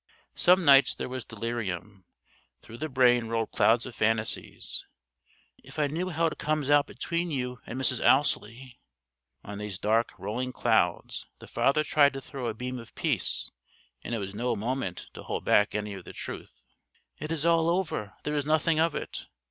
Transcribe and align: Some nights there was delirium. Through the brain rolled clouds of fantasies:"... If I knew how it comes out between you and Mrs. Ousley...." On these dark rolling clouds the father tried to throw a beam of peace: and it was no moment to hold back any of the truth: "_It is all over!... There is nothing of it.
Some 0.33 0.65
nights 0.65 0.95
there 0.95 1.07
was 1.07 1.23
delirium. 1.23 2.05
Through 2.63 2.79
the 2.79 2.89
brain 2.89 3.27
rolled 3.27 3.51
clouds 3.51 3.85
of 3.85 3.93
fantasies:"... 3.95 4.83
If 5.63 5.77
I 5.77 5.85
knew 5.85 6.09
how 6.09 6.25
it 6.25 6.39
comes 6.39 6.71
out 6.71 6.87
between 6.87 7.29
you 7.29 7.59
and 7.67 7.79
Mrs. 7.79 8.03
Ousley...." 8.03 8.79
On 9.43 9.59
these 9.59 9.77
dark 9.77 10.17
rolling 10.17 10.53
clouds 10.53 11.27
the 11.37 11.45
father 11.45 11.83
tried 11.83 12.13
to 12.13 12.21
throw 12.21 12.47
a 12.47 12.55
beam 12.55 12.79
of 12.79 12.95
peace: 12.95 13.51
and 14.03 14.15
it 14.15 14.17
was 14.17 14.33
no 14.33 14.55
moment 14.55 15.05
to 15.13 15.21
hold 15.21 15.45
back 15.45 15.75
any 15.75 15.93
of 15.93 16.03
the 16.05 16.13
truth: 16.13 16.63
"_It 17.21 17.29
is 17.31 17.45
all 17.45 17.69
over!... 17.69 18.15
There 18.23 18.33
is 18.33 18.43
nothing 18.43 18.79
of 18.79 18.95
it. 18.95 19.27